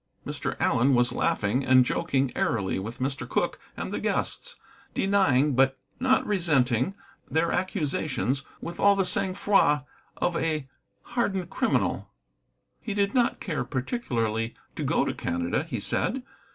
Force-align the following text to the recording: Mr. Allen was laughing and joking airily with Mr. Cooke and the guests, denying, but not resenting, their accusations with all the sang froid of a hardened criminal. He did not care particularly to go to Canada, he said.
Mr. 0.25 0.55
Allen 0.59 0.95
was 0.95 1.13
laughing 1.13 1.63
and 1.63 1.85
joking 1.85 2.31
airily 2.35 2.79
with 2.79 2.97
Mr. 2.97 3.29
Cooke 3.29 3.59
and 3.77 3.93
the 3.93 3.99
guests, 3.99 4.55
denying, 4.95 5.53
but 5.53 5.77
not 5.99 6.25
resenting, 6.25 6.95
their 7.29 7.51
accusations 7.51 8.41
with 8.61 8.79
all 8.79 8.95
the 8.95 9.05
sang 9.05 9.35
froid 9.35 9.85
of 10.17 10.35
a 10.35 10.67
hardened 11.03 11.51
criminal. 11.51 12.09
He 12.81 12.95
did 12.95 13.13
not 13.13 13.39
care 13.39 13.63
particularly 13.63 14.55
to 14.75 14.83
go 14.83 15.05
to 15.05 15.13
Canada, 15.13 15.65
he 15.65 15.79
said. 15.79 16.23